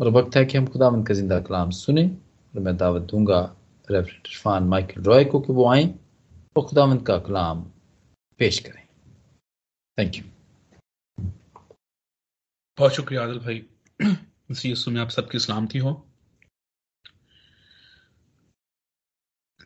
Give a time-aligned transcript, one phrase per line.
[0.00, 2.06] और वक्त है कि हम खुदावंद का ज़िंदा कलाम सुने
[2.54, 3.40] और मैं दावत दूँगा
[3.90, 5.84] रेफरेंट इरफान माइकल रॉय को कि वो आए
[6.56, 7.62] और खुदावंद का कलाम
[8.40, 8.86] पेश करें।
[9.98, 10.24] थैंक यू
[12.78, 13.64] बहुत शुक्रिया आदिल भाई।
[14.50, 15.92] इसी में आप सबकी सलामती हो।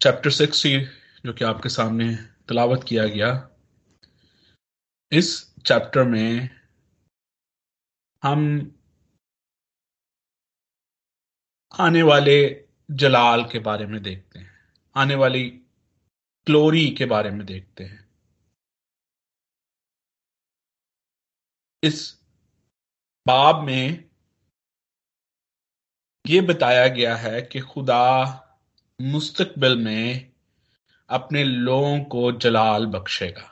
[0.01, 0.67] चैप्टर सिक्स
[1.27, 2.15] जो कि आपके सामने
[2.49, 3.31] तलावत किया गया।
[5.13, 5.29] इस
[5.67, 6.51] चैप्टर में
[8.23, 8.41] हम
[11.81, 15.51] आने वाले जलाल के बारे में देखते हैं। आने वाली
[16.47, 18.09] ग्लोरी के बारे में देखते हैं।
[21.83, 22.21] इस
[23.27, 24.11] बाब में
[26.27, 28.25] ये बताया गया है कि खुदा
[29.01, 30.33] मुस्तकबिल में
[31.09, 33.51] अपने लोगों को जलाल बख्शेगा।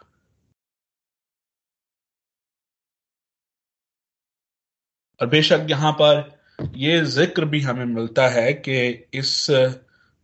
[5.20, 9.47] और बेशक यहाँ पर यह ज़िक्र भी हमें मिलता है कि इस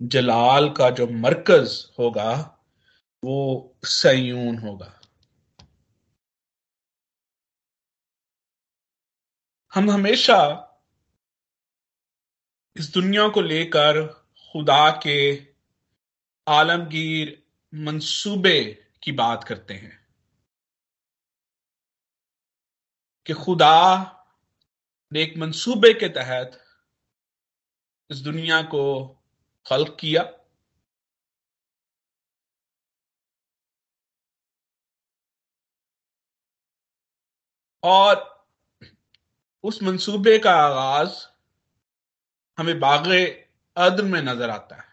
[0.02, 2.32] जलाल का जो मरकज होगा,
[3.24, 5.00] वो सयून होगा।
[9.74, 10.64] हम हमेशा
[12.76, 14.06] इस दुनिया को लेकर
[14.52, 15.18] खुदा के
[16.46, 17.42] आलमगीर
[17.74, 20.06] मंसूबे की बात करते हैं
[23.26, 23.74] कि खुदा
[25.16, 26.58] एक मंसूबे के तहत
[28.10, 28.82] इस दुनिया को
[29.66, 30.22] खल्क किया।
[37.82, 38.46] और
[39.64, 41.26] उस मंसूबे का आगाज़
[42.58, 43.06] हमें बाग
[43.76, 44.88] अद में नज़र आता है।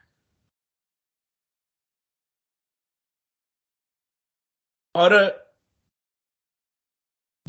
[4.95, 5.13] और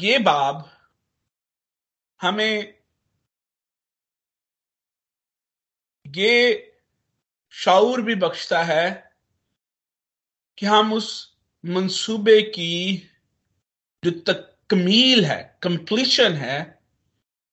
[0.01, 0.76] ये बाब
[2.23, 2.79] हमें
[6.07, 6.73] ये
[7.51, 9.17] शाऊर भी बख्शता है
[10.59, 12.97] कि हम उस मंसूबे की
[14.05, 16.79] जो तकमील है कंप्लीशन है,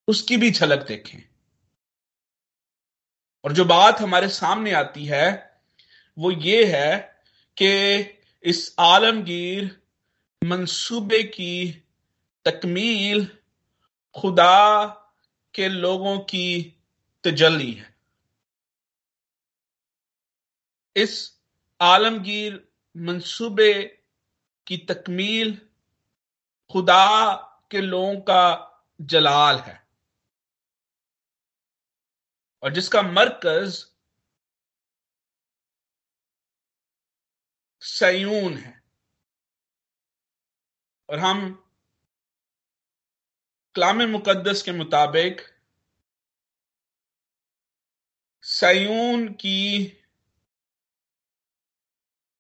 [0.08, 1.20] उसकी भी झलक देखें।
[3.44, 5.62] और जो बात हमारे सामने आती है,
[6.18, 7.24] वो ये है
[7.62, 8.00] कि
[8.44, 9.82] इस आलमगीर
[10.44, 11.84] मंसूबे की
[12.46, 13.38] तकमील
[14.22, 14.86] खुदा
[15.54, 16.82] के लोगों की
[17.24, 17.96] तजली है।
[20.96, 21.42] इस
[21.82, 24.04] आलमगीर मंसूबे
[24.68, 25.70] की तकमील
[26.72, 27.36] खुदा
[27.72, 28.70] के लोगों का
[29.02, 29.88] जलाल है।
[32.64, 33.86] और जिसका मरकज
[37.82, 38.84] सयून है।
[41.10, 41.63] और हम
[43.76, 45.42] कलाम मुकदस के मुताबिक
[48.42, 49.86] सयून की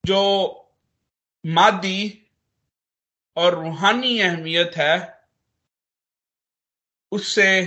[0.06, 0.22] जो
[1.46, 2.30] मादी
[3.38, 5.24] और रूहानी अहमियत है,
[7.12, 7.66] उससे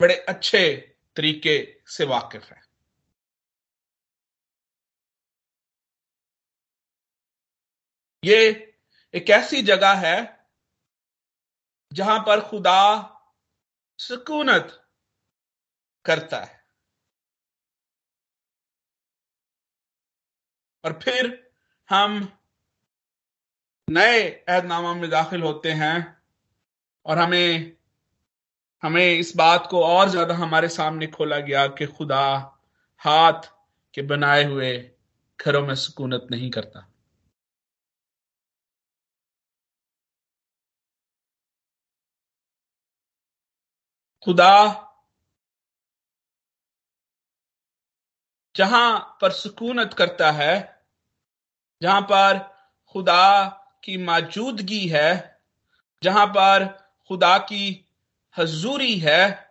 [0.00, 0.76] बड़े अच्छे
[1.16, 2.62] तरीके से वाकिफ है।
[8.24, 8.72] ये
[9.14, 10.43] एक ऐसी जगह है
[11.94, 12.80] जहाँ पर खुदा
[13.98, 14.80] सुकूनत
[16.04, 16.62] करता है।
[20.84, 21.26] और फिर
[21.90, 22.28] हम
[23.88, 25.96] नए ऐदनामा में दाखिल होते हैं
[27.06, 27.72] और हमें
[28.82, 32.24] हमें इस बात को और ज़्यादा हमारे सामने खोला गया कि खुदा
[33.02, 33.50] हाथ
[33.94, 34.72] के बनाए हुए
[35.38, 36.86] घरों में सुकूनत नहीं करता।
[44.26, 44.54] खुदा
[48.54, 50.82] जहाँ पर सुकूनत करता है,
[51.82, 52.38] जहाँ पर
[52.94, 53.46] खुदा
[53.84, 55.40] की मौजूदगी है,
[56.02, 56.66] जहाँ पर
[57.08, 57.86] खुदा की
[58.38, 59.50] हजूरी है,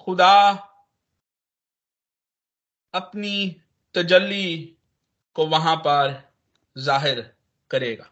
[0.00, 0.34] खुदा
[2.94, 3.62] अपनी
[3.94, 4.76] तजल्ली
[5.34, 6.22] को वहाँ पर
[6.76, 7.20] ज़ाहिर
[7.70, 8.10] करेगा।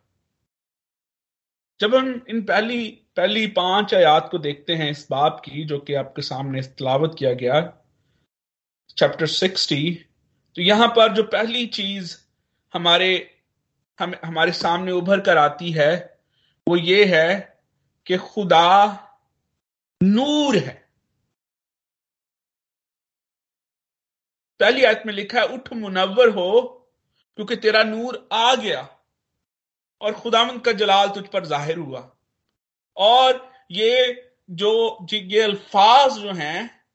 [1.81, 5.95] जब हम इन पहली पहली पाँच आयात को देखते हैं इस बाप की, जो कि
[5.95, 7.79] आपके सामने तलावत किया गया
[8.97, 10.07] चैप्टर सिक्सटी
[10.57, 12.17] तो यहाँ पर जो पहली चीज़
[12.75, 13.41] हमारे,
[14.01, 16.19] हम, हमारे सामने उभर कर आती है,
[16.69, 17.59] वो ये है
[18.07, 18.99] कि खुदा
[20.03, 20.89] नूर है।
[24.61, 26.71] पहली आयत में लिखा है, उठ मुनवर हो,
[27.37, 28.96] क्योंकि तेरा नूर आ गया।
[30.01, 32.17] और खुदामंद का जलाल तुझ पर ज़ाहिर हुआ।
[32.97, 36.87] और ये जो, ये अल्फाज जो हैं,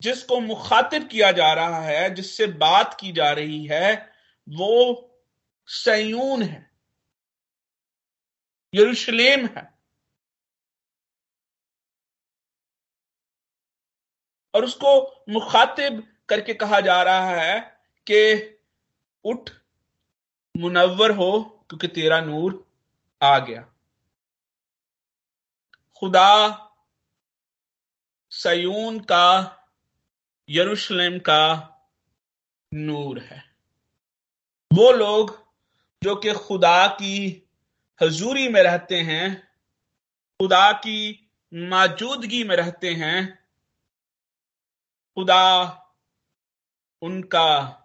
[0.00, 4.12] जिसको मुखातिब किया जा रहा है, जिससे बात की जा रही है,
[4.48, 5.10] वो
[5.66, 6.70] सयून है।
[8.74, 9.74] यरूशलेम है।
[14.54, 17.60] और उसको मुखातिब करके कहा जा रहा है
[18.06, 18.20] कि
[19.24, 19.50] उठ
[20.56, 22.72] मुनवर हो, क्योंकि तेरा नूर
[23.22, 23.62] आ गया।
[25.96, 26.60] खुदा
[28.30, 29.56] सयून का,
[30.48, 31.70] यरूशलेम का
[32.74, 33.56] नूर है।
[34.72, 35.44] वो लोग
[36.02, 37.48] जो कि खुदा की
[38.02, 39.48] हजूरी में रहते हैं,
[40.40, 43.46] खुदा की मौजूदगी में रहते हैं,
[45.14, 45.70] खुदा
[47.02, 47.80] उनका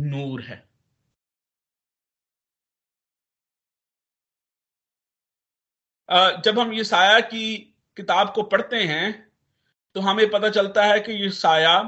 [0.00, 0.63] नूर है।
[6.14, 7.54] जब हम ये साया की
[7.96, 9.12] किताब को पढ़ते हैं
[9.96, 11.78] तो हमें पता चलता है कि ये साया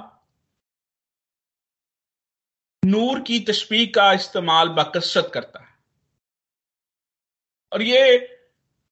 [2.82, 5.74] नूर की तशबी का इस्तेमाल बकसरत करता है।
[7.72, 8.16] और ये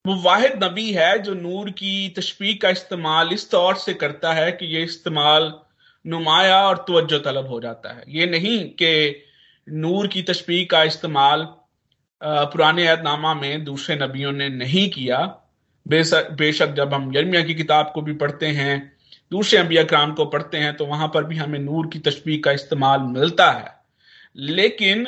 [0.05, 4.51] वो वाहिद नबी है जो नूर की तशबी का इस्तेमाल इस तौर से करता है
[4.53, 5.53] कि ये इस्तेमाल
[6.05, 9.23] नुमाया और तवज्जो तलब हो जाता है। ये नहीं कि
[9.67, 11.47] नूर की तशबी का इस्तेमाल
[12.21, 15.19] पुराने ऐदनामा में दूसरे नबियों ने नहीं किया।
[15.87, 18.93] बेशक जब हम यरमिया की किताब को भी पढ़ते हैं,
[19.31, 22.53] दूसरे अंबिया क्राम को पढ़ते हैं तो वहाँ पर भी हमें नूर की तशबी का
[22.53, 23.75] इस्तेमाल मिलता है।
[24.37, 25.07] लेकिन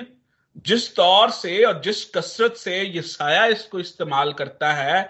[0.66, 5.08] जिस तौर से और जिस कसरत से ये साया इसको इस्तेमाल करता है,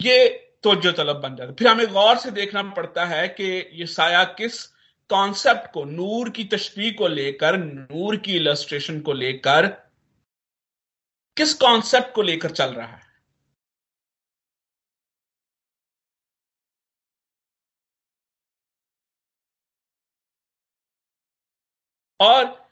[0.00, 0.28] ये
[0.62, 4.24] तोजो तलब बन जाता है। फिर हमें गौर से देखना पड़ता है कि ये साया
[4.38, 4.64] किस
[5.10, 9.66] कॉन्सेप्ट को, नूर की तशबी को लेकर, नूर की इलस्ट्रेशन को लेकर
[11.40, 13.06] किस कॉन्सेप्ट को लेकर चल रहा है?
[22.20, 22.70] और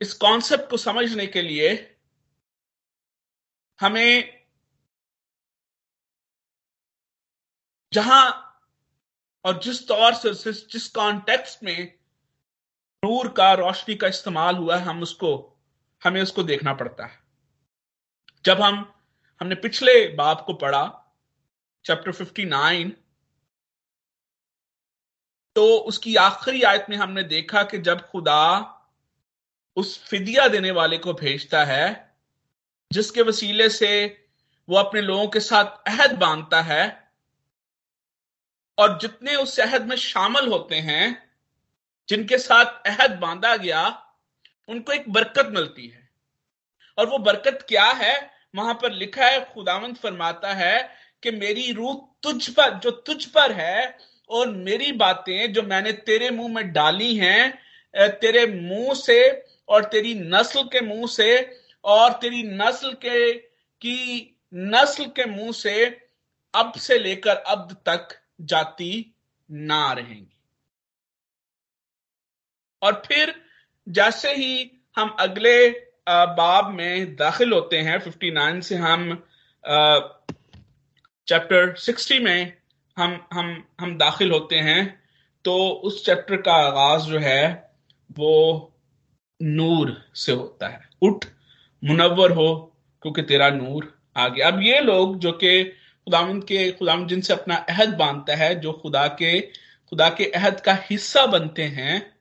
[0.00, 1.96] इस कॉन्सेप्ट को समझने के लिए
[3.80, 4.44] हमें
[7.92, 8.42] जहाँ
[9.44, 11.98] और जिस तौर से, जिस कॉन्टेक्स्ट में
[13.04, 15.58] नूर का रोशनी का इस्तेमाल हुआ है, हम उसको,
[16.04, 17.25] हमें उसको देखना पड़ता है।
[18.46, 18.94] जब हम,
[19.40, 21.14] हमने पिछले बाप को पढ़ा
[21.84, 22.92] चैप्टर 59
[25.56, 28.72] तो उसकी आखिरी आयत में हमने देखा कि जब खुदा
[29.76, 32.16] उस फिदिया देने वाले को भेजता है,
[32.92, 34.24] जिसके वसीले से
[34.68, 37.12] वो अपने लोगों के साथ अहद बांधता है,
[38.78, 41.32] और जितने उस अहद में शामिल होते हैं,
[42.08, 44.12] जिनके साथ अहद बांधा गया,
[44.68, 46.10] उनको एक बरकत मिलती है।
[46.98, 48.35] और वो बरकत क्या है?
[48.56, 50.88] वहाँ पर लिखा है, खुदावंत फरमाता है
[51.22, 53.96] कि मेरी रूह तुझ पर, जो तुझ पर है
[54.30, 57.58] और मेरी बातें जो मैंने तेरे मुँह में डाली हैं
[57.94, 59.18] तेरे मुँह से
[59.68, 65.84] और तेरी नस्ल के मुँह से और तेरी नस्ल के, की नस्ल के मुँह से
[66.54, 68.08] अब से लेकर अब तक
[68.40, 69.14] जाती
[69.50, 70.32] ना रहेंगी।
[72.82, 73.34] और फिर
[73.88, 79.24] जैसे ही हम अगले बाब में दाखिल होते हैं 59 से हम
[81.28, 82.52] चैप्टर 60 में
[82.98, 85.02] हम हम हम दाखिल होते हैं।
[85.44, 87.70] तो उस चैप्टर का आगाज़ जो है,
[88.18, 88.72] वो
[89.42, 91.24] नूर से होता है। उठ
[91.84, 97.08] मुनवर हो, क्योंकि तेरा नूर आ गया अब ये लोग जो कि खुदावंद के, खुदावंद
[97.08, 102.15] जिनसे अपना अहद बांधता है, जो खुदा के खुदा के अहद का हिस्सा बनते हैं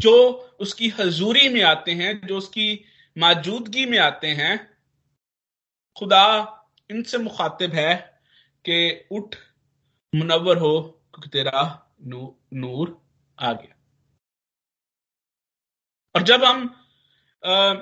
[0.00, 0.12] जो
[0.60, 2.84] उसकी हजूरी में आते हैं जो उसकी
[3.18, 4.76] मौजूदगी में आते हैं
[5.96, 6.24] खुदा
[6.90, 7.94] इनसे मुखातिब है
[8.64, 9.36] कि उठ
[10.14, 10.80] मुनवर हो
[11.14, 11.62] क्योंकि तेरा
[12.02, 13.00] नू, नूर
[13.38, 13.74] आ गया।
[16.14, 16.66] और जब हम
[17.46, 17.72] आ,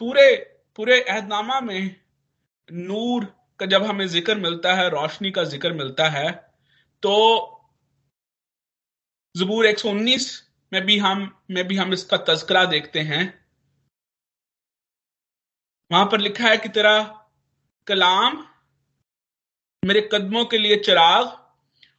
[0.00, 0.34] पूरे
[0.76, 1.96] पूरे अहदनामा में
[2.72, 3.24] नूर
[3.60, 6.30] का जब हमें ज़िक्र मिलता है रोशनी का ज़िक्र मिलता है
[7.02, 7.12] तो
[9.36, 13.46] जबूर 119 में भी हम, में भी हम इसका तस्करा देखते हैं।
[15.92, 17.02] वहाँ पर लिखा है कि तेरा
[17.86, 18.46] कलाम
[19.84, 21.26] मेरे कदमों के लिए चिराग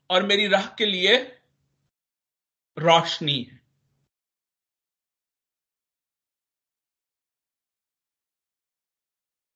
[0.10, 1.18] और मेरी राह के लिए
[2.78, 3.58] रोशनी है।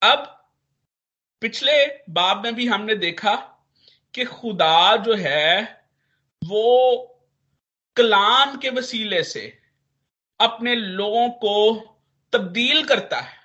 [0.02, 0.28] अब
[1.42, 1.74] पिछले
[2.10, 3.36] बाब में भी हमने देखा
[4.14, 5.64] कि खुदा जो है,
[6.44, 7.08] वो
[7.98, 9.42] कलाम के वसीले से
[10.40, 11.56] अपने लोगों को
[12.34, 13.40] तब्दील करता है।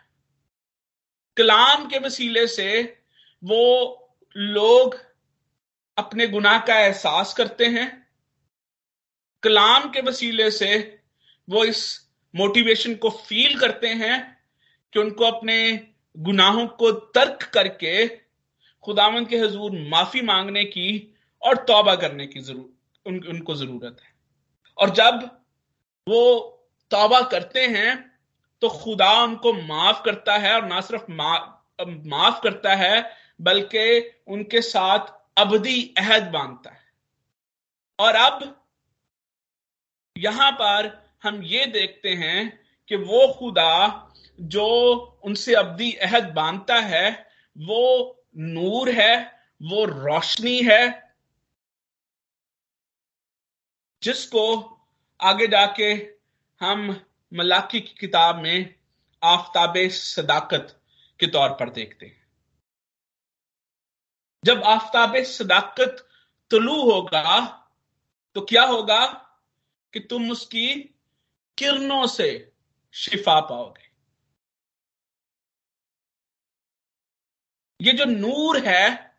[1.37, 2.69] कलाम के वसीले से
[3.43, 3.63] वो
[4.37, 4.97] लोग
[5.99, 7.87] अपने गुनाह का एहसास करते हैं।
[9.43, 11.03] कलाम के वसीले से
[11.49, 11.85] वो इस
[12.35, 14.19] मोटिवेशन को फील करते हैं
[14.93, 15.59] कि उनको अपने
[16.17, 18.07] गुनाहों को तर्क करके
[18.85, 22.75] खुदावन के हजूर माफ़ी मांगने की और तौबा करने की ज़रूर
[23.07, 24.16] उन, उनको ज़रूरत है।
[24.79, 25.31] और जब
[26.09, 26.23] वो
[26.91, 28.13] तौबा करते हैं
[28.63, 34.61] तो खुदा उनको माफ़ करता है और ना सिर्फ़ मा, माफ़ करता है बल्कि उनके
[34.61, 36.85] साथ अवधि अहद बांधता है।
[37.99, 38.55] और अब
[40.17, 43.73] यहाँ पर हम ये देखते हैं कि वो खुदा
[44.39, 44.67] जो
[45.25, 47.11] उनसे अवधि अहद बांधता है
[47.57, 47.83] वो
[48.37, 49.15] नूर है
[49.63, 51.06] वो रोशनी है
[54.07, 54.43] जिसको
[55.21, 55.93] आगे जाके
[56.61, 56.89] हम
[57.33, 58.75] मलाकी की किताब में
[59.23, 60.81] आफ्ताब सदाकत
[61.21, 62.25] के तौर पर देखते हैं।
[64.45, 66.07] जब आफ्ताब सदाकत
[66.51, 67.39] तुलू होगा
[68.37, 69.05] तो क्या होगा
[69.93, 70.69] कि तुम उसकी
[71.59, 72.29] किरणों से
[72.95, 73.85] शिफा पाओगे।
[77.81, 79.17] ये जो नूर है,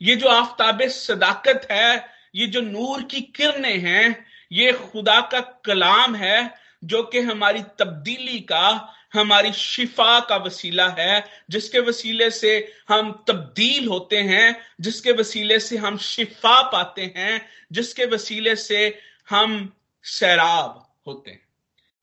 [0.00, 6.14] ये जो आफ्ताब सदाकत है ये जो नूर की किरणें हैं, ये खुदा का कलाम
[6.14, 12.52] है, जो कि हमारी तब्दीली का, हमारी शिफा का वसीला है, जिसके वसीले से
[12.88, 18.98] हम तब्दील होते हैं, जिसके वसीले से हम शिफा पाते हैं, जिसके वसीले से
[19.30, 19.72] हम
[20.04, 21.40] सैराब होते हैं।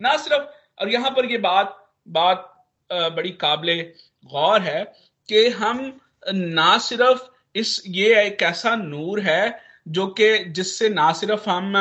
[0.01, 0.43] ना सिर्फ़,
[0.79, 2.49] और यहाँ पर ये बात बात
[2.89, 3.81] बड़ी काबिल
[4.25, 4.83] गौर है
[5.29, 7.21] कि हम ना सिर्फ़
[7.55, 11.73] इस, ये एक ऐसा नूर है जो कि जिससे ना सिर्फ़ हम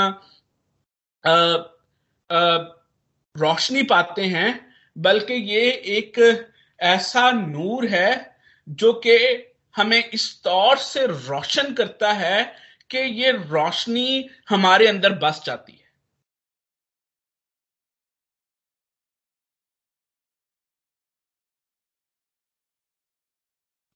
[3.37, 4.49] रोशनी पाते हैं
[4.97, 6.19] बल्कि ये एक
[6.81, 8.11] ऐसा नूर है
[8.69, 9.17] जो कि
[9.77, 12.43] हमें इस तौर से रोशन करता है
[12.91, 15.81] कि ये रोशनी हमारे अंदर बस जाती है।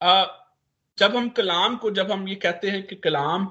[0.01, 0.25] आ,
[0.99, 3.47] जब हम कलाम को जब हम ये कहते हैं कि कलाम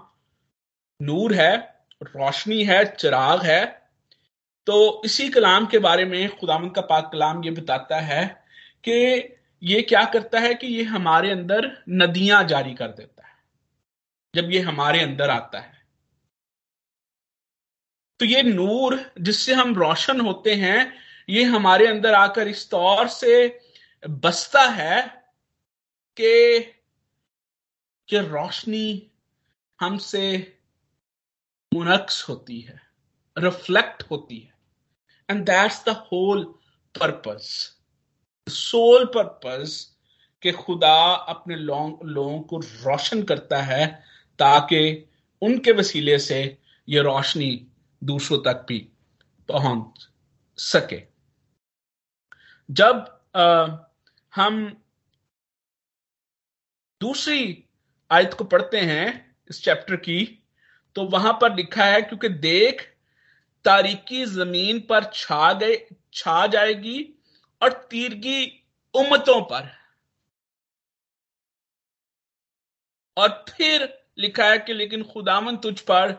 [1.02, 3.90] नूर है, रोशनी है, चिराग है।
[4.68, 8.46] तो इसी कलाम के बारे में खुदाम का पाक कलाम ये बताता है
[8.88, 9.30] कि
[9.64, 13.36] ये क्या करता है कि ये हमारे अंदर नदियाँ जारी कर देता है।
[14.36, 15.86] जब ये हमारे अंदर आता है।
[18.20, 20.94] तो ये नूर जिससे हम रोशन होते हैं,
[21.30, 23.60] ये हमारे अंदर आकर इस तौर से
[24.10, 25.26] बसता है
[26.20, 26.60] कि
[28.08, 29.12] कि रोशनी
[29.82, 30.55] हमसे
[31.76, 32.82] मुनक्स होती है
[33.38, 34.54] रिफ्लेक्ट होती है
[35.30, 36.44] and that's the whole
[37.00, 37.76] purpose
[38.50, 39.98] soul purpose
[40.42, 44.04] कि खुदा अपने लोगों को रोशन करता है
[44.40, 45.10] ताकि
[45.42, 46.58] उनके वसीले से
[46.90, 47.68] ये रोशनी
[48.04, 48.80] दूसरों तक भी
[49.50, 50.08] पहुँच
[50.58, 51.02] सके।
[52.72, 53.68] जब आ,
[54.36, 54.84] हम
[57.02, 57.64] दूसरी
[58.12, 60.45] आयत को पढ़ते हैं इस चैप्टर की
[60.96, 62.96] तो वहाँ पर लिखा है, क्योंकि देख
[63.66, 67.14] तारीकी ज़मीन पर छा गए, छा जाएगी
[67.62, 68.64] और तीरगी
[68.96, 69.70] उम्मतों पर।
[73.18, 76.12] और फिर लिखा है कि, लेकिन खुदामन तुझ पर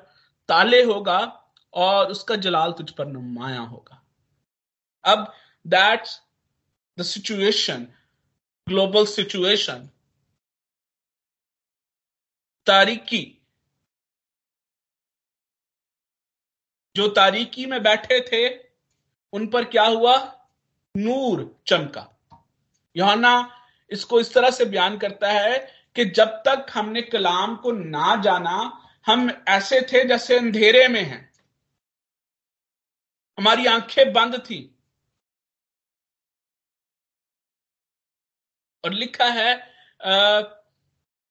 [0.49, 4.03] ताले होगा और उसका जलाल तुझ पर नुमाया होगा।
[5.05, 5.35] अब
[5.67, 6.23] that's
[6.99, 7.87] the situation
[8.69, 9.91] global situation
[12.67, 13.36] तारीकी
[16.97, 18.49] जो तारीकी में बैठे थे,
[19.33, 20.17] उन पर क्या हुआ?
[20.97, 22.05] नूर चमका।
[22.97, 23.33] योहाना
[23.91, 25.59] इसको इस तरह से बयान करता है
[25.97, 31.33] कि जब तक हमने कलाम को ना जाना, हम ऐसे थे जैसे अंधेरे में हैं।
[33.39, 34.79] हमारी आँखें बंद थी।
[38.85, 39.55] और लिखा है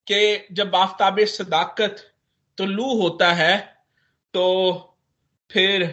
[0.07, 2.13] कि जब आफ्ताब सदाकत
[2.57, 3.85] तो लू होता है
[4.33, 4.43] तो
[5.49, 5.83] फिर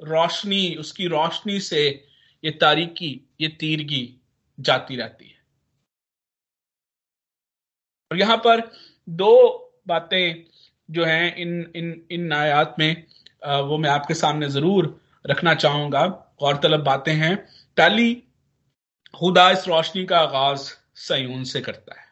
[0.00, 1.82] रोशनी, उसकी रोशनी से
[2.44, 4.04] ये तारीकी ये तीरगी
[4.58, 5.38] जाती रहती है।
[8.10, 8.60] और यहाँ पर
[9.08, 9.32] दो
[9.88, 10.44] बातें
[10.88, 13.04] जो हैं इन इन इन नायात में
[13.68, 14.88] वो मैं आपके सामने ज़रूर
[15.26, 16.06] रखना चाहूँगा।
[16.40, 17.36] गौरतलब बातें हैं।
[17.76, 18.14] पहली,
[19.14, 22.08] खुदा इस रोशनी का आगाज़ सयून से करता है।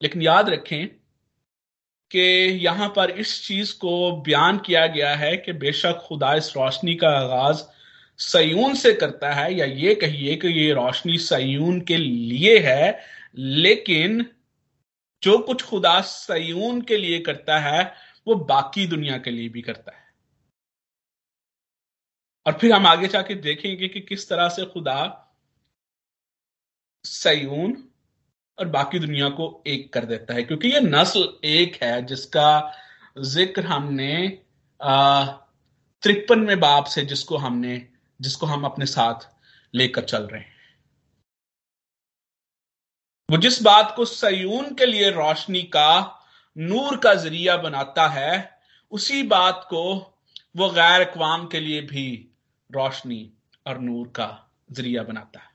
[0.00, 1.01] लेकिन याद रखें
[2.12, 2.20] कि
[2.64, 7.08] यहाँ पर इस चीज़ को बयान किया गया है कि बेशक खुदा इस रोशनी का
[7.08, 7.62] आगाज़
[8.18, 13.00] सयून से करता है, या ये कहिए कि ये रोशनी सयून के लिए है,
[13.34, 14.26] लेकिन
[15.22, 17.94] जो कुछ खुदा सयून के लिए करता है,
[18.26, 20.02] वो बाकी दुनिया के लिए भी करता है।
[22.46, 25.18] और फिर हम आगे जाके देखेंगे कि किस तरह से खुदा
[27.04, 27.88] सयून
[28.58, 32.72] और बाकी दुनिया को एक कर देता है। क्योंकि ये नस्ल एक है, जिसका
[33.18, 34.38] ज़िक्र हमने
[36.02, 37.88] त्रिपन में बाप से जिसको हमने,
[38.20, 39.28] जिसको हम अपने साथ
[39.74, 40.50] लेकर चल रहे हैं।
[43.28, 45.90] वो जिस बात को सयून के लिए रोशनी का
[46.56, 48.58] नूर का ज़रिया बनाता है,
[48.92, 49.82] उसी बात को
[50.56, 52.06] वो गैर अकवाम के लिए भी
[52.70, 53.32] रोशनी
[53.66, 54.28] और नूर का
[54.72, 55.51] ज़रिया बनाता है।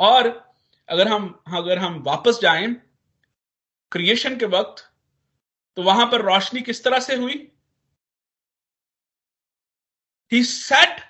[0.00, 0.28] और
[0.88, 2.74] अगर हम अगर हम वापस जाएँ
[3.92, 4.92] क्रिएशन के वक्त
[5.76, 7.52] तो वहाँ पर रोशनी किस तरह से हुई?
[10.32, 11.02] ही सेट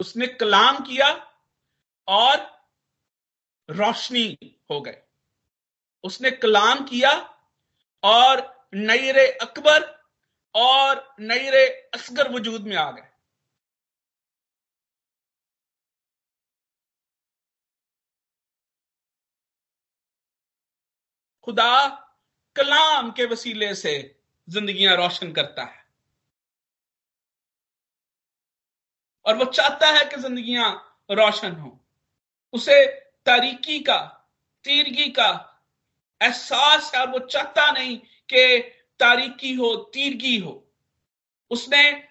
[0.00, 1.36] उसने कलाम किया
[2.08, 2.36] और
[3.70, 5.02] रोशनी हो गए
[6.04, 7.10] उसने कलाम किया
[8.02, 10.04] और नईरे अकबर
[10.54, 13.15] और नईरे असगर वजूद में आ गए।
[21.46, 21.88] खुदा
[22.56, 25.86] कलाम के वसीले से जिंदगियाँ रोशन करता है।
[29.26, 31.84] और वो चाहता है कि जिंदगियाँ रोशन हो।
[32.52, 32.86] उसे
[33.26, 34.30] तारीकी का,
[34.64, 35.62] तीरगी का
[36.22, 37.98] एहसास है और वो चाहता नहीं
[38.32, 38.58] कि
[38.98, 40.72] तारीकी हो, तीरगी हो।
[41.50, 42.08] उसने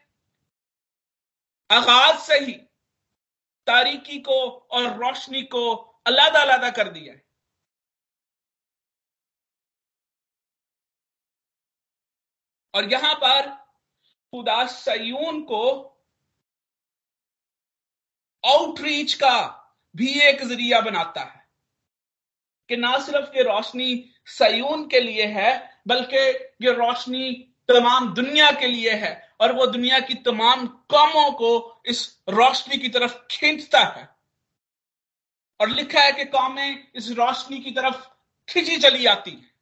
[1.71, 2.53] आगाज़ से ही
[3.67, 5.75] तारीकी को और रोशनी को
[6.07, 7.24] अलग अलग कर दिया है।
[12.75, 13.49] और यहाँ पर
[14.33, 15.91] खुदा सयून को
[18.45, 19.37] आउटरीच का
[19.95, 21.43] भी एक ज़रिया बनाता है
[22.69, 26.17] कि ना सिर्फ़ ये रोशनी सयून के लिए है, बल्कि
[26.65, 27.31] ये रोशनी
[27.69, 32.89] तमाम दुनिया के लिए है और वो दुनिया की तमाम कौमों को इस रोशनी की
[32.89, 34.15] तरफ़ खींचता है।
[35.59, 38.07] और लिखा है कि कौमें इस रोशनी की तरफ़
[38.47, 39.54] खिंची चली आती है।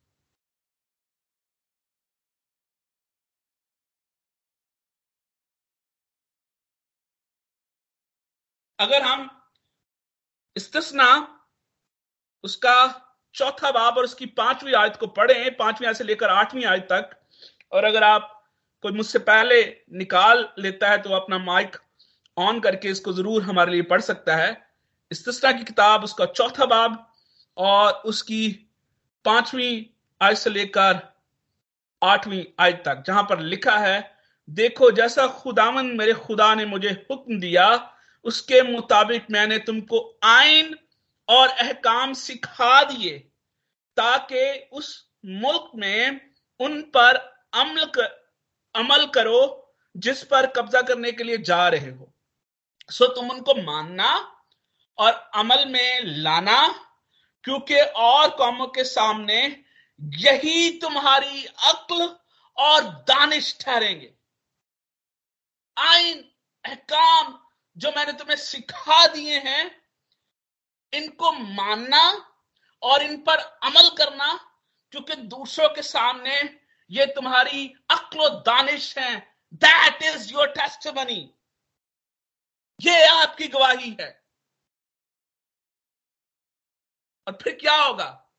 [8.80, 9.30] अगर हम
[10.56, 11.08] इस्तना
[12.44, 12.76] उसका
[13.36, 17.10] चौथा बाब और उसकी पांचवी आयत को पढ़े, पांचवी आयत से लेकर आठवीं आयत तक,
[17.72, 18.30] और अगर आप
[18.84, 19.62] कोई मुझसे पहले
[19.94, 21.76] निकाल लेता है तो अपना माइक
[22.38, 24.52] ऑन करके इसको ज़रूर हमारे लिए पढ़ सकता है।
[25.12, 26.98] इस्तना की किताब, उसका चौथा बाब
[27.58, 28.50] और उसकी
[29.26, 29.72] पांचवी
[30.22, 31.00] आयत से लेकर
[32.02, 34.12] आठवीं आयत तक, जहाँ पर लिखा है,
[34.50, 37.68] देखो जैसा खुदावन मेरे खुदा ने मुझे हुक्म दिया
[38.26, 40.76] उसके मुताबिक मैंने तुमको आइन
[41.28, 43.18] और अहकाम सिखा दिए
[43.98, 47.16] ताकि उस मुल्क में उन पर
[47.54, 48.06] अमल कर,
[48.76, 49.40] अमल करो
[49.96, 52.14] जिस पर कब्जा करने के लिए जा रहे हो।
[52.92, 54.14] सो तुम उनको मानना
[54.98, 56.68] और अमल में लाना
[57.46, 59.40] क्योंकि और कौमों के सामने
[60.02, 62.10] यही तुम्हारी अक्ल
[62.58, 64.14] और दानिश ठहरेंगे।
[65.78, 66.24] आइन
[66.66, 67.40] अहकाम
[67.78, 69.84] जो मैंने तुम्हें सिखा दिए हैं,
[70.94, 72.36] इनको मानना
[72.84, 74.60] और इन पर अमल करना,
[74.92, 76.60] क्योंकि दूसरों के सामने
[76.92, 80.88] ये तुम्हारी अक्लो दानिश है। दैट इज़ योर टेस्ट
[82.82, 84.24] ये आपकी गवाही है।
[87.28, 88.32] और फिर क्या होगा?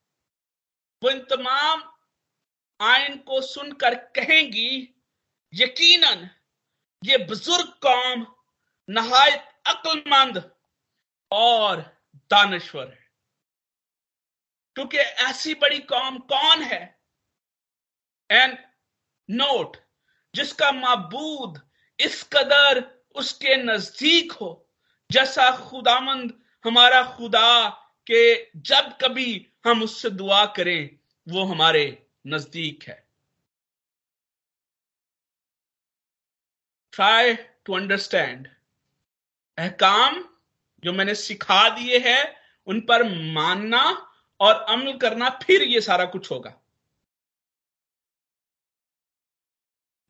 [1.03, 1.95] वो इन तमाम
[2.81, 5.03] आयन को सुनकर कहेंगी,
[5.55, 6.31] यकीनन,
[7.05, 8.34] ये बुज़ुर्ग कौम
[8.91, 10.57] नहायत अक्लमंद
[11.31, 11.81] और
[12.15, 13.11] दानश्वर है।
[14.75, 17.01] क्योंकि ऐसी बड़ी कौम कौन है?
[18.31, 18.59] एंड
[19.31, 19.77] नोट
[20.35, 21.71] जिसका मबूद
[22.01, 24.71] इस कदर उसके नज़दीक हो,
[25.11, 27.71] जैसा खुदामंद, हमारा खुदा
[28.11, 33.09] के जब कभी हम उससे दुआ करें, वो हमारे नज़दीक है।
[36.93, 38.54] ट्राई टू अंडरस्टैंड
[39.59, 40.25] अहकाम,
[40.85, 42.37] जो मैंने सिखा दिए हैं,
[42.67, 43.83] उन पर मानना
[44.41, 46.61] और अमल करना फिर ये सारा कुछ होगा।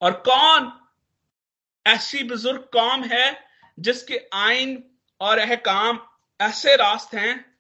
[0.03, 0.73] और कौन
[1.87, 3.27] ऐसी बुज़ुर्ग कौम है
[3.79, 4.83] जिसके आइन
[5.21, 5.99] और अहकाम
[6.41, 7.55] ऐसे रास्त हैं,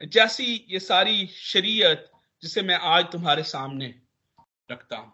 [0.00, 2.10] जैसी ये सारी शरीयत
[2.42, 3.94] जिसे मैं आज तुम्हारे सामने
[4.70, 5.12] रखता हूँ।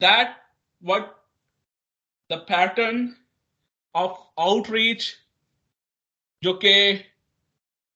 [0.00, 0.47] That
[0.86, 1.02] what
[2.30, 3.08] the pattern
[3.94, 4.10] of
[4.40, 5.12] outreach
[6.42, 6.98] जो कि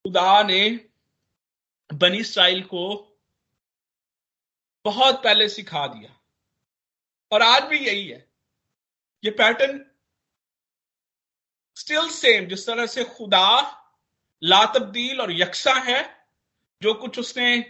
[0.05, 0.88] खुदा ने
[1.92, 3.09] बनी स्टाइल को
[4.85, 6.21] बहुत पहले सिखा दिया।
[7.33, 8.29] और आज भी यही है।
[9.25, 9.87] ये पैटर्न
[11.77, 13.79] स्टिल सेम जिस तरह से खुदा
[14.45, 16.27] ला तब्दील और यकसा है,
[16.83, 17.61] जो कुछ उसने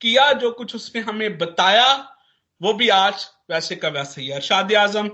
[0.00, 2.18] किया, जो कुछ उसने हमें बताया,
[2.62, 4.40] वो भी आज वैसे का वैसे ही है।
[4.74, 5.06] आज़म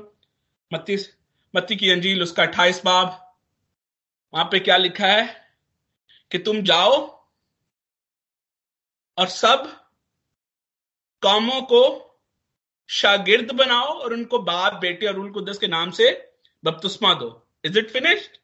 [0.72, 0.96] मत्ती
[1.57, 3.37] मत्ती की अंजील, उसका अट्ठाईस बाब।
[4.35, 5.48] वहाँ पे क्या लिखा है?
[6.31, 6.96] कि तुम जाओ
[9.18, 9.87] और सब
[11.22, 12.05] कामों को
[12.88, 16.33] शागिर्द बनाओ और उनको बाप, बेटे और उल कुदस के नाम से
[16.64, 18.37] बपतुस्मा दो। Is it finished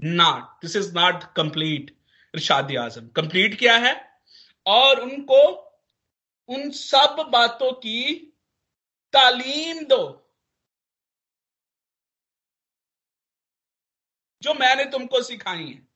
[0.00, 1.96] not this is not complete
[2.34, 4.22] Irshad Azam complete क्या है?
[4.66, 5.42] और उनको
[6.48, 8.29] उन सब बातों की
[9.14, 10.02] तालीम दो
[14.42, 15.88] जो मैंने तुमको सिखाई है।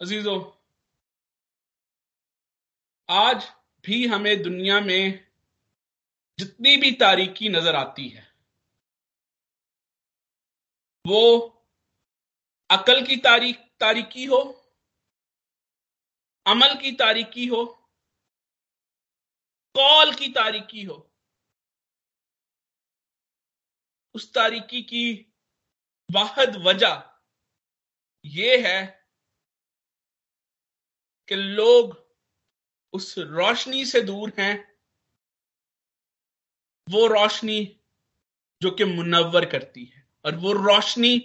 [0.00, 0.34] अजीजो,
[3.08, 3.48] आज
[3.84, 5.26] भी हमें दुनिया में
[6.38, 8.26] जितनी भी तारीकी नज़र आती है,
[11.04, 11.22] वो
[12.70, 14.40] अकल की तारीख तारीकी हो
[16.50, 17.64] अमल की तारीकी हो,
[19.74, 20.96] कौल की तारीकी हो,
[24.14, 25.04] उस तारीकी की
[26.10, 27.02] वाहद वजह
[28.24, 28.80] यह है
[31.28, 31.94] कि लोग
[32.92, 34.54] उस रोशनी से दूर हैं,
[36.88, 37.60] वो रोशनी
[38.62, 41.16] जो कि मुनवर करती है, और वो रोशनी,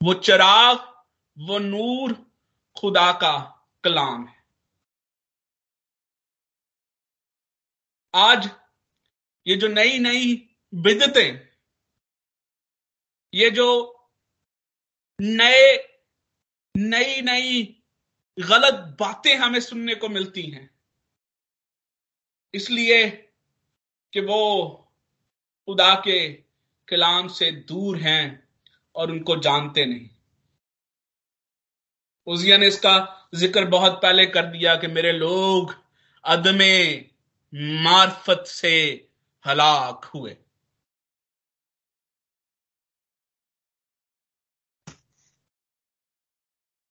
[0.00, 0.78] वो चराग,
[1.36, 2.12] वो नूर
[2.76, 3.36] खुदा का
[3.84, 4.37] कलाम है।
[8.14, 8.48] आज
[9.46, 10.34] ये जो नई नई
[10.72, 11.48] बिदतें
[13.32, 13.66] ये जो
[15.18, 15.76] नए,
[16.74, 17.62] नई नई
[18.38, 20.68] गलत बातें हमें सुनने को मिलती हैं,
[22.54, 23.06] इसलिए
[24.12, 24.66] कि वो
[25.68, 26.28] खुदा के
[26.88, 28.48] कलाम से दूर हैं
[28.94, 30.08] और उनको जानते नहीं।
[32.26, 32.96] उजिया ने इसका
[33.34, 35.74] ज़िक्र बहुत पहले कर दिया कि मेरे लोग
[36.24, 36.74] अदमे
[37.54, 39.08] मार्फत से
[39.46, 40.36] हलाक हुए।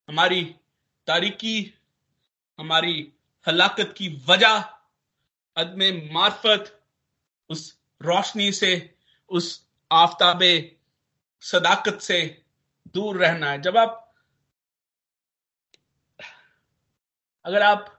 [0.09, 0.55] हमारी
[1.07, 1.73] तारीकी,
[2.59, 3.13] हमारी
[3.47, 4.61] हलाकत की वजह,
[5.57, 6.83] अदम मार्फत,
[7.49, 8.95] उस रोशनी से,
[9.29, 10.39] उस आफ्ताब
[11.41, 12.45] सदाकत से
[12.87, 14.15] दूर रहना है। जब आप,
[17.45, 17.93] अगर आप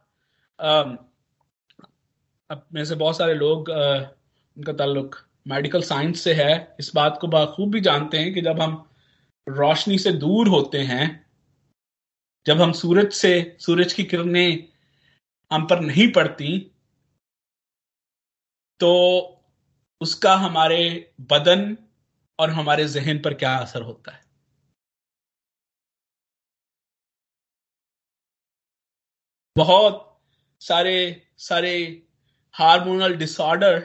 [2.50, 7.46] अब में से बहुत सारे लोग उनका ताल्लुक मेडिकल साइंस से है। इस बात को
[7.54, 8.74] खूब भी जानते हैं कि जब हम
[9.46, 11.26] रोशनी से दूर होते हैं,
[12.46, 14.68] जब हम सूरज से, सूरज की किरणें
[15.50, 16.58] हम पर नहीं पड़ती
[18.80, 18.90] तो
[20.00, 21.76] उसका हमारे बदन
[22.38, 24.24] और हमारे जहन पर क्या असर होता है?
[29.56, 30.04] बहुत
[30.60, 31.72] सारे सारे
[32.54, 33.78] हार्मोनल डिसऑर्डर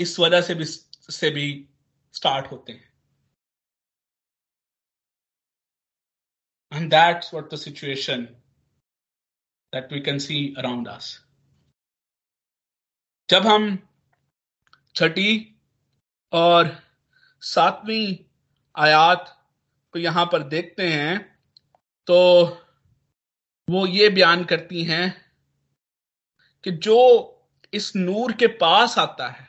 [0.00, 1.48] इस वजह से भी से भी
[2.14, 2.88] स्टार्ट होते हैं
[6.72, 8.28] And that's what the situation
[9.72, 11.08] that we can see around us.
[13.28, 13.66] जब हम
[14.96, 15.32] छठी
[16.32, 16.70] और
[17.42, 18.16] सातवीं
[18.74, 19.28] आयात
[19.94, 21.18] को यहाँ पर देखते हैं
[22.08, 22.18] तो
[23.68, 25.04] वो ये बयान करती हैं
[26.64, 27.36] कि जो
[27.74, 29.48] इस नूर के पास आता है,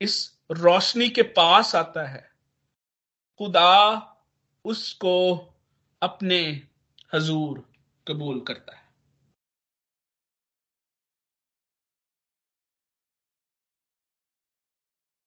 [0.00, 2.34] इस रोशनी के पास आता है,
[3.38, 3.98] खुदा
[4.64, 5.36] उसको
[6.02, 6.68] अपने
[7.14, 7.72] हजूर
[8.08, 8.82] कबूल करता है।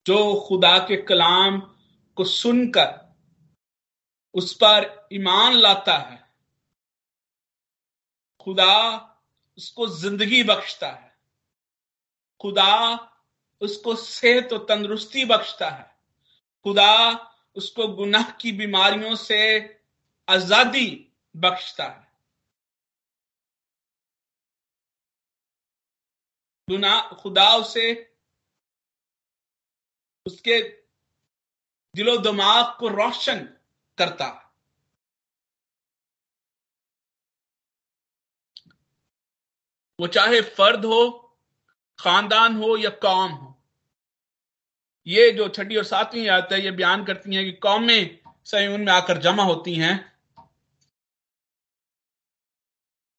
[0.05, 1.59] जो खुदा के कलाम
[2.15, 3.15] को सुनकर
[4.33, 6.33] उस पर ईमान लाता है,
[8.41, 9.11] खुदा
[9.58, 11.13] उसको ज़िंदगी बख्शता है।
[12.41, 12.96] खुदा
[13.62, 15.96] उसको सेहत और तंदुरुस्ती बख्शता है।
[16.65, 16.91] खुदा
[17.56, 19.39] उसको गुनाह की बीमारियों से
[20.28, 20.89] आज़ादी
[21.36, 22.04] बख्शता है।
[27.15, 27.91] खुदा उसे
[30.26, 30.62] उसके
[31.96, 33.39] दिलो दिमाग को रोशन
[33.98, 34.26] करता
[39.99, 41.31] वो चाहे फर्द हो
[41.99, 43.51] खानदान हो या कौम हो।
[45.08, 48.93] ये जो छठी और सातवीं आयत है ये बयान करती हैं कि कौमें सयून में
[48.93, 50.13] आकर जमा होती हैं।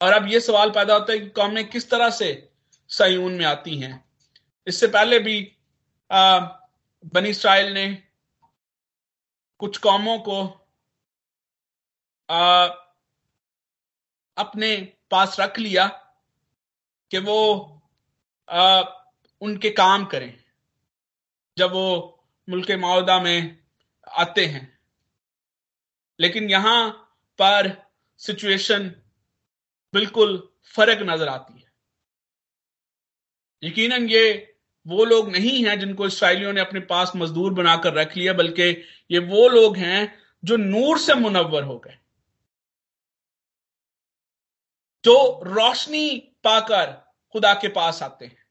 [0.00, 2.50] और अब ये सवाल पैदा होता है कि कौमें किस तरह से
[2.88, 4.04] सयून में आती हैं।
[4.66, 5.52] इससे पहले भी
[6.10, 6.38] आ,
[7.14, 8.02] बनी इसराइल ने
[9.58, 10.42] कुछ कौमों को
[12.30, 12.66] आ,
[14.36, 14.76] अपने
[15.10, 16.05] पास रख लिया।
[17.10, 17.72] कि वो
[18.48, 18.82] आ,
[19.42, 20.34] उनके काम करें।
[21.58, 23.58] जब वो मुल्क माहदा में
[24.08, 24.78] आते हैं।
[26.20, 26.90] लेकिन यहाँ
[27.38, 27.86] पर
[28.20, 28.88] सिचुएशन
[29.94, 31.72] बिल्कुल फ़र्क नज़र आती है।
[33.62, 34.54] यकीनन ये
[34.86, 38.62] वो लोग नहीं हैं जिनको इसराइलियों ने अपने पास मजदूर बनाकर रख लिया बल्कि
[39.10, 41.98] ये वो लोग हैं जो नूर से मुनवर हो गए।
[45.04, 46.92] जो रोशनी पाकर
[47.35, 48.44] खुदा के पास आते हैं।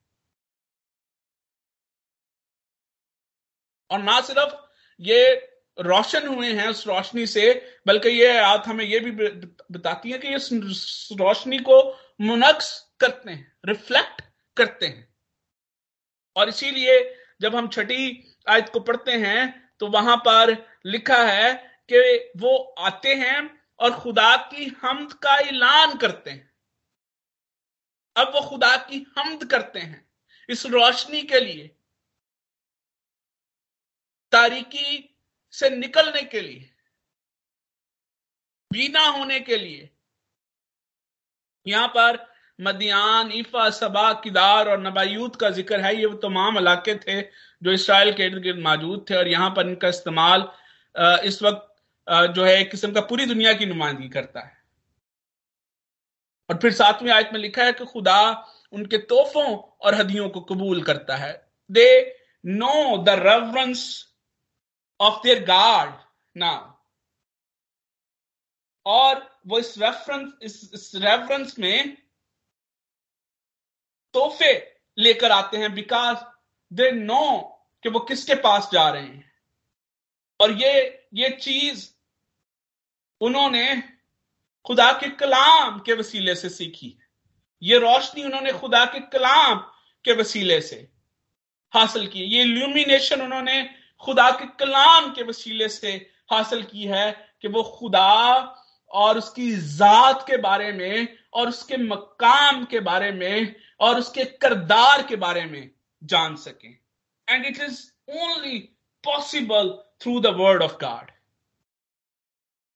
[3.92, 4.56] और ना सिर्फ़
[5.00, 5.34] ये
[5.78, 7.44] रोशन हुए हैं उस रोशनी से,
[7.88, 10.50] बल्कि ये आयत हमें ये भी बताती है कि इस
[11.20, 11.82] रोशनी को
[12.22, 14.22] मुनक्स करते हैं, रिफ्लेक्ट
[14.58, 15.08] करते हैं।
[16.36, 16.98] और इसीलिए
[17.42, 18.04] जब हम छठी
[18.50, 19.44] आयत को पढ़ते हैं
[19.80, 20.56] तो वहाँ पर
[20.86, 21.54] लिखा है
[21.92, 23.40] कि वो आते हैं
[23.80, 26.55] और खुदा की हमद का ऐलान करते हैं।
[28.16, 30.04] अब वो खुदा की हमद करते हैं
[30.50, 31.68] इस रोशनी के लिए,
[34.34, 35.10] तारीकी
[35.54, 36.70] से निकलने के लिए,
[38.72, 39.90] बीना होने के लिए।
[41.66, 42.18] यहाँ पर
[42.60, 47.22] मदियान, ईफा, सबा, किदार और नबायूत का ज़िक्र है। ये वो तमाम इलाके थे
[47.62, 50.48] जो इसराइल के इर्द गिर्द मौजूद थे और यहाँ पर इनका इस्तेमाल
[51.26, 51.72] इस वक्त
[52.36, 54.55] जो है एक किस्म का पूरी दुनिया की नुमाइंदगी करता है।
[56.50, 60.84] और फिर सातवीं आयत में लिखा है कि खुदा उनके तोहफों और हदियों को कबूल
[60.84, 64.14] करता है। They know the reverence
[65.00, 66.04] of their god
[66.38, 66.76] now.
[68.86, 71.98] और वो इस रेफरेंस इस, इस रेफरेंस में
[74.14, 76.18] तोहफे लेकर आते हैं बिकॉज़
[76.74, 77.42] दे नो
[77.84, 79.32] कि वो किसके पास जा रहे हैं।
[80.42, 81.94] और ये ये चीज़
[83.22, 83.95] उन्होंने
[84.66, 86.98] खुदा के कलाम के वसीले से सीखी।
[87.62, 89.58] ये रोशनी उन्होंने खुदा के कलाम
[90.06, 90.76] के वसीले से
[91.74, 93.64] हासिल की। ये इल्यूमिनेशन उन्होंने
[94.02, 95.92] खुदा के कलाम के वसीले से
[96.32, 98.12] हासिल की है कि वो खुदा
[98.92, 105.02] और उसकी जात के बारे में और उसके मकाम के बारे में और उसके करदार
[105.04, 105.72] के बारे में
[106.04, 106.78] जान सकें।
[107.28, 108.58] And it is only
[109.04, 109.70] possible
[110.02, 111.12] through the word of God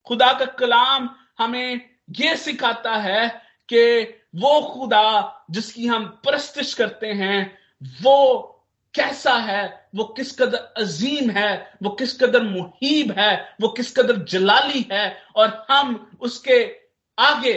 [0.08, 3.30] खुदा का कलाम हमें यह सिखाता है
[3.74, 4.04] कि
[4.36, 7.58] वो खुदा जिसकी हम प्रस्तिश करते हैं,
[8.02, 8.46] वो
[8.94, 14.18] कैसा है, वो किस कदर अजीम है, वो किस कदर मुहिब है, वो किस कदर
[14.18, 16.80] जलाली है, और हम उसके
[17.20, 17.54] आगे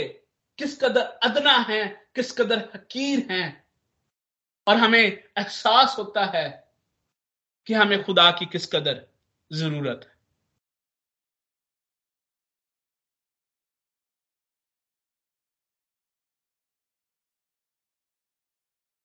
[0.58, 3.64] किस कदर अदना है, किस कदर हकीर हैं।
[4.66, 5.04] और हमें
[5.38, 6.68] एहसास होता है
[7.66, 9.06] कि हमें खुदा की किस कदर
[9.52, 10.11] ज़रूरत है।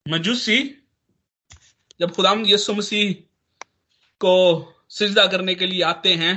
[0.08, 0.60] मजूसी,
[2.00, 3.14] जब खुदाम यसु मसीह
[4.22, 4.34] को
[4.90, 6.36] सिजदा करने के लिए आते हैं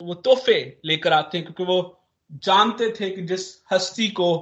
[0.00, 2.08] तो वो तोहफे लेकर आते हैं, क्योंकि वो
[2.42, 4.32] जानते थे कि जिस हस्ती को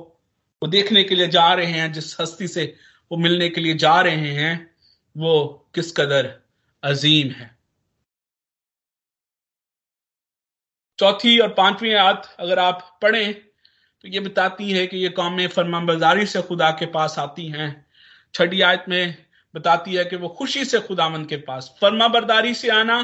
[0.62, 2.74] वो देखने के लिए जा रहे हैं, जिस हस्ती से
[3.10, 4.70] वो मिलने के लिए जा रहे हैं,
[5.16, 6.32] वो किस कदर
[6.82, 7.56] अजीम है।
[10.98, 16.26] चौथी और पांचवी आयत अगर आप पढ़ें तो ये बताती है कि ये कौमें फरमाबरदारी
[16.26, 17.87] से खुदा के पास आती हैं।
[18.38, 19.16] छठी आयत में
[19.54, 22.98] बताती है कि वो खुशी से खुदामंद के पास फर्मा बरदारी से आना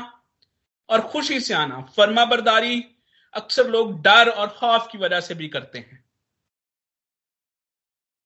[0.89, 2.85] और खुशी से आना। फर्मा बरदारी
[3.35, 6.05] अक्सर लोग डर और खौफ की वजह से भी करते हैं।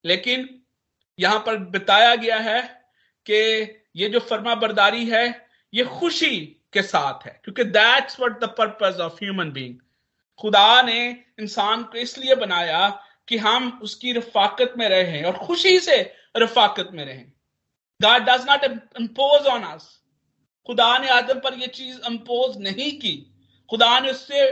[0.05, 0.49] लेकिन
[1.19, 2.61] यहाँ पर बताया गया है
[3.27, 3.41] कि
[3.97, 6.37] ये जो फर्मा बरदारी है, ये खुशी
[6.73, 9.77] के साथ है, क्योंकि that's what the purpose of human being
[10.39, 12.89] खुदा ने इंसान को इसलिए बनाया
[13.29, 17.33] कि हम उसकी रफाकत में रहें और खुशी से रफाकत में रहें।
[18.01, 18.65] God does not
[19.01, 19.89] impose on us
[20.67, 23.17] खुदा ने आदम पर यह चीज़ इम्पोज नहीं की।
[23.71, 24.47] खुदा ने उससे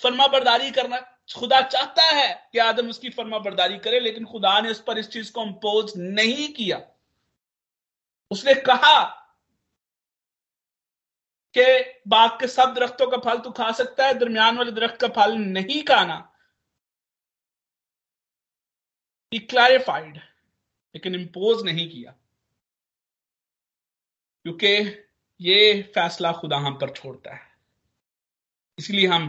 [0.00, 0.98] फर्मा बरदारी करना,
[1.36, 5.08] खुदा चाहता है कि आदम उसकी फर्मा बरदारी करे, लेकिन खुदा ने उस पर इस
[5.10, 6.80] चीज़ को इम्पोज नहीं किया।
[8.30, 9.02] उसने कहा
[11.54, 11.64] कि
[12.08, 15.34] बाग के सब दरख्तों का फल तू खा सकता है, दरमियान वाले दरख्त का फल
[15.34, 16.20] नहीं खाना।
[19.32, 20.20] क्लैरिफाइड
[20.94, 22.14] लेकिन इम्पोज नहीं किया।
[24.44, 24.68] क्योंकि
[25.40, 27.40] ये फैसला खुदा हम पर छोड़ता है।
[28.78, 29.28] इसलिए हम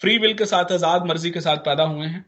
[0.00, 2.22] फ्री विल के साथ, आज़ाद मर्ज़ी के साथ पैदा हुए हैं।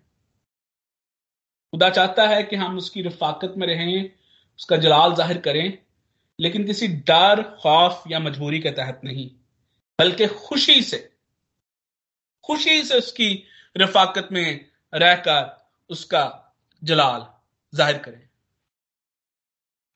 [1.72, 4.10] खुदा चाहता है कि हम उसकी रफाकत में रहें,
[4.58, 5.78] उसका जलाल ज़ाहिर करें,
[6.38, 9.30] लेकिन किसी डर, खौफ या मजबूरी के तहत नहीं,
[9.98, 11.08] बल्कि खुशी से
[12.44, 13.44] खुशी से उसकी
[13.76, 17.20] रफाकत में रहकर उसका जलाल
[17.72, 18.28] ज़ाहिर करें।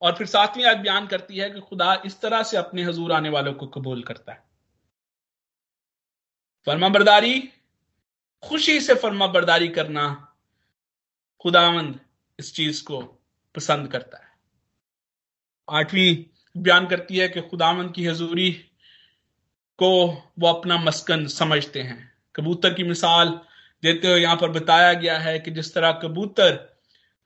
[0.03, 3.29] और फिर सातवीं आज बयान करती है कि खुदा इस तरह से अपने हजूर आने
[3.29, 4.45] वालों को कबूल करता है।
[6.67, 7.41] फर्मा बरदारी
[8.43, 10.07] खुशी से फर्मा बरदारी करना
[11.41, 11.99] खुदावंद
[12.39, 13.01] इस चीज़ को
[13.55, 14.31] पसंद करता है।
[15.69, 16.25] आठवीं
[16.57, 18.51] बयान करती है कि खुदावंद की हजूरी
[19.79, 19.91] को
[20.39, 21.99] वो अपना मस्कन समझते हैं।
[22.37, 23.29] कबूतर की मिसाल
[23.83, 26.55] देते हुए यहाँ पर बताया गया है कि जिस तरह कबूतर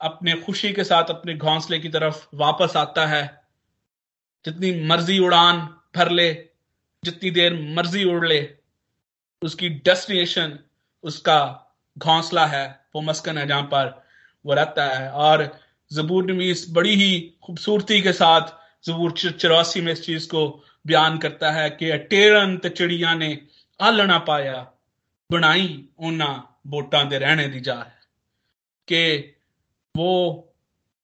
[0.00, 3.42] अपने खुशी के साथ, अपने घोंसले की तरफ़ वापस आता है।
[4.44, 5.58] जितनी मर्ज़ी उड़ान
[5.96, 6.32] भर ले,
[7.04, 8.54] जितनी देर मर्ज़ी उड़ ले,
[9.42, 10.58] उसकी डेस्टिनेशन,
[11.02, 11.66] उसका
[11.98, 14.06] घोंसला है, वो मस्कन है जहाँ पर
[14.46, 15.58] वो रहता है। और
[15.92, 18.52] जबूर इस बड़ी ही खूबसूरती के साथ
[18.84, 23.46] जबूर चौरासी में इस चीज़ को बयान करता है कि टेरन ते चिड़िया ने
[23.80, 24.72] आलना पाया,
[25.32, 27.74] बनाई ओना बोटा दे रहने दी जा
[29.94, 30.37] वो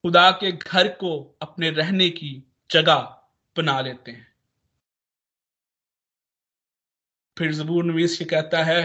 [0.04, 2.30] खुदा के घर को अपने रहने की
[2.70, 2.98] जगह
[3.56, 4.26] बना लेते हैं।
[7.36, 8.82] फिर जबूर नवीस ये कहता है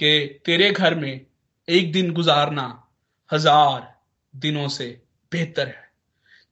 [0.00, 1.26] कि तेरे घर में
[1.68, 2.66] एक दिन गुजारना
[3.30, 3.94] हज़ार
[4.34, 4.86] दिनों से
[5.32, 5.88] बेहतर है।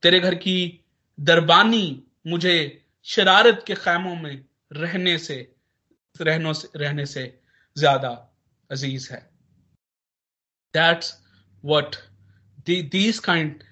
[0.03, 0.57] तेरे घर की
[1.19, 2.57] दरबानी मुझे
[3.05, 5.35] शरारत के खैमों में रहने से,
[6.21, 7.41] रहनों से, रहने से
[7.75, 8.09] ज़्यादा
[8.69, 9.19] अज़ीज़ है।
[10.73, 11.13] दैट्स
[11.63, 11.95] वट
[12.75, 13.63] दीज काइंड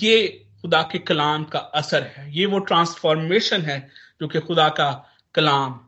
[0.00, 3.90] ये खुदा के कलाम का असर है। ये वो ट्रांसफॉर्मेशन है
[4.20, 5.80] जो कि खुदा का कलाम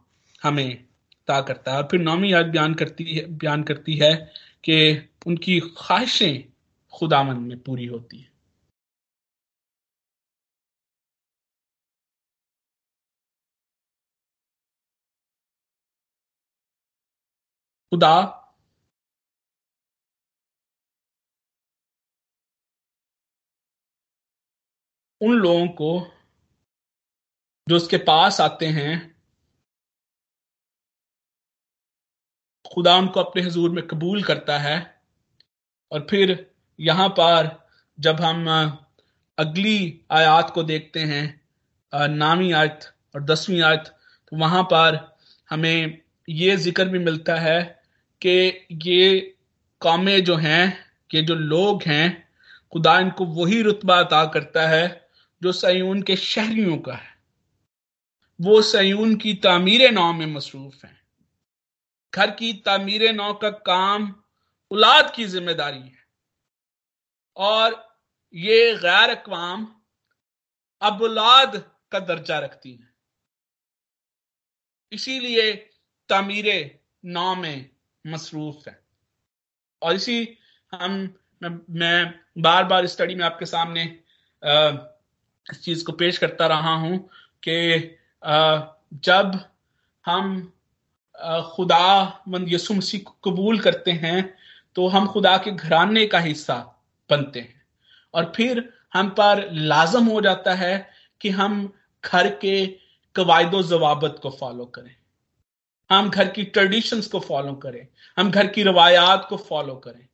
[0.43, 0.85] हमें
[1.27, 4.15] ता करता है। और फिर नौमी याद बयान करती है, बयान करती है
[4.65, 6.45] कि उनकी ख्वाहिशें
[6.93, 8.31] खुदामन में पूरी होती है।
[17.93, 18.43] खुदा
[25.21, 25.91] उन लोगों को
[27.67, 29.15] जो उसके पास आते हैं,
[32.65, 34.77] खुदा उनको अपने हजूर में कबूल करता है।
[35.93, 36.35] और फिर
[36.79, 37.51] यहाँ पर
[37.99, 38.47] जब हम
[39.39, 43.85] अगली आयात को देखते हैं नामी आयत और दसवीं आयत
[44.33, 44.99] तो वहाँ पर
[45.51, 45.99] हमें
[46.29, 47.61] ये ज़िक्र भी मिलता है
[48.23, 48.31] कि
[48.85, 49.21] ये
[49.83, 52.29] कामें जो हैं, ये जो लोग हैं,
[52.73, 55.06] खुदा इनको वही रुतबा अता करता है
[55.43, 57.15] जो सयून के शहरियों का है
[58.41, 61.01] वो सयून की तामीर नौ में मसरूफ हैं।
[62.13, 64.15] घर की तामीर नौ का काम
[64.71, 66.05] औलाद की ज़िम्मेदारी है।
[67.37, 67.75] और
[68.35, 69.67] ये गैर अकवाम
[70.83, 71.57] अब औलाद
[71.93, 72.89] का दर्जा रखती है।
[74.93, 75.53] इसीलिए
[76.11, 76.49] तामीर
[77.05, 77.71] नौ में
[78.05, 78.81] मसरूफ है।
[79.83, 80.39] और इसी
[80.73, 80.93] हम
[81.43, 83.83] मैं, मैं बार बार स्टडी में आपके सामने
[84.43, 84.71] आ,
[85.49, 86.99] इस चीज़ को पेश करता रहा हूँ
[87.43, 87.97] कि
[89.05, 89.41] जब
[90.05, 90.53] हम
[91.55, 94.35] खुदा मंद यसु मसीह को कबूल करते हैं
[94.77, 96.55] तो हम खुदा के घराने का हिस्सा
[97.11, 97.63] बनते हैं।
[98.15, 101.73] और फिर हम पर लाजम हो जाता है कि हम
[102.05, 102.67] घर के
[103.17, 104.95] कवायदो, जवाबत को फॉलो करें।
[105.91, 110.07] हम घर की ट्रेडिशंस को फॉलो करें। हम घर की रवायात को फॉलो करें।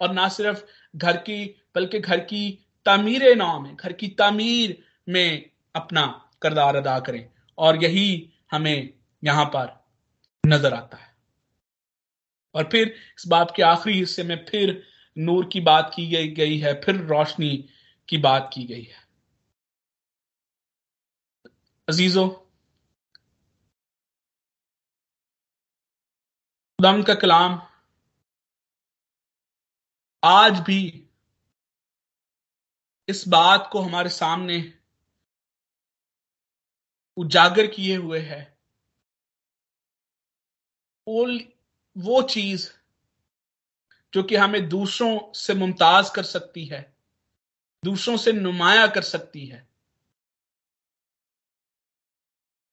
[0.00, 0.64] और ना सिर्फ़
[0.96, 1.44] घर की,
[1.74, 7.84] बल्कि घर की तामीर नाम है, घर की तामीर में अपना करदार अदा करें। और
[7.84, 8.94] यही हमें
[9.24, 9.86] यहाँ पर
[10.46, 11.16] नज़र आता है।
[12.54, 14.86] और फिर इस बात के आखिरी हिस्से में फिर
[15.18, 17.68] नूर की बात की गई है, फिर रोशनी
[18.08, 19.04] की बात की गई है।
[21.88, 22.28] अजीजों
[27.02, 27.62] का कलाम
[30.24, 31.03] आज भी
[33.08, 34.74] इस बात को हमारे सामने
[37.16, 38.58] उजागर किए हुए है।
[41.96, 42.70] वो चीज़
[44.14, 46.96] जो कि हमें दूसरों से मुमताज़ कर सकती है,
[47.84, 49.68] दूसरों से नुमाया कर सकती है,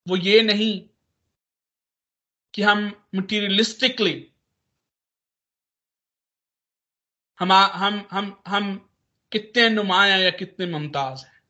[0.08, 0.90] वो ये नहीं
[2.54, 4.32] कि हम मटीरियलिस्टिकली
[7.40, 8.91] हम हम हम हम
[9.32, 11.44] कितने नुमाया या कितने मुमताज़ हैं।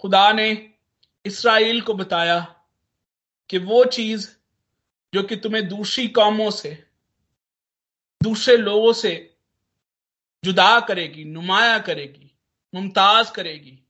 [0.00, 0.74] खुदा ने
[1.26, 2.40] इसराइल को बताया
[3.50, 4.30] कि वो चीज़
[5.14, 6.86] जो कि तुम्हें दूसरी कौमों से,
[8.22, 9.36] दूसरे लोगों से
[10.44, 12.38] जुदा करेगी, नुमाया करेगी,
[12.74, 13.82] मुमताज़ करेगी,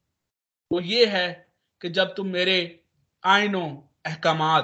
[0.72, 2.84] वो ये है कि जब तुम मेरे
[3.24, 3.76] आइनों
[4.06, 4.60] अहकाम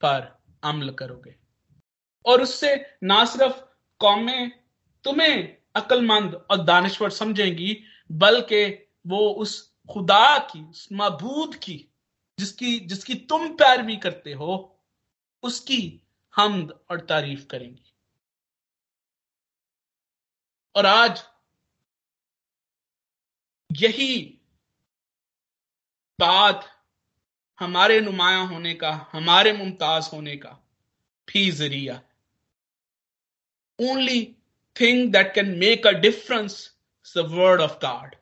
[0.00, 1.36] पर अमल करोगे।
[2.26, 3.56] और उससे ना सिर्फ़
[3.98, 4.50] कौमें
[5.04, 8.66] तुम्हें अक्लमंद और दानश्वर समझेंगी, बल्कि
[9.06, 11.88] वो उस खुदा की, उस मबूद की,
[12.38, 14.80] जिसकी जिसकी तुम पैरवी करते हो,
[15.42, 16.06] उसकी
[16.36, 17.84] हमद और तारीफ़ करेंगी।
[20.74, 21.22] और आज
[23.70, 24.16] यही
[26.18, 26.64] बात
[27.60, 30.50] हमारे नुमाया होने का, हमारे मुमताज़ होने का
[31.28, 32.00] भी ज़रिया
[33.78, 34.36] only
[34.80, 36.76] thing that can make a difference
[37.16, 38.16] the word of God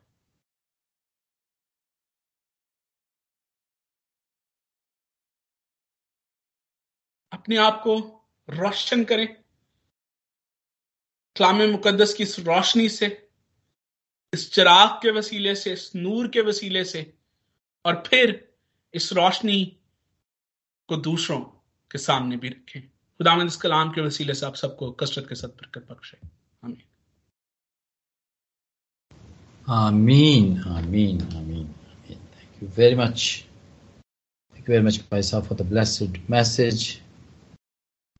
[7.32, 7.98] अपने आप को
[8.50, 9.34] रोशन करें।
[11.36, 13.30] कलाम मुकदस की इस रोशनी से,
[14.34, 17.14] इस चिराग के वसीले से, इस नूर के वसीले से,
[17.86, 18.54] और फिर
[18.94, 19.80] इस रोशनी
[20.88, 21.40] को दूसरों
[21.90, 25.48] के सामने भी रखें। खुदा इस कलाम के वसीले से आप सबको कसरत के साथ
[25.48, 26.37] बरकत बख्शे।
[29.68, 31.66] आमीन आमीन आमीन आमीन
[32.10, 33.24] thank you very much
[34.56, 36.84] thank you very much भाई साहब फॉर द ब्लेस्ड मैसेज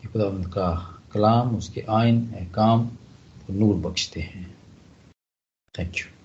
[0.00, 0.68] खुदा का
[1.12, 2.90] कलाम उसके आइन अहकाम
[3.50, 4.46] नूर बख्शते हैं
[5.74, 6.17] थैंक यू